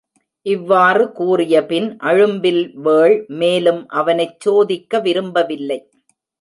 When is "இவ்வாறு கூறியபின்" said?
0.45-1.97